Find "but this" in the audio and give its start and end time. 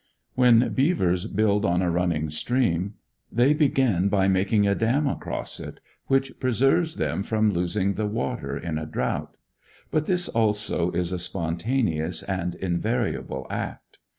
9.91-10.27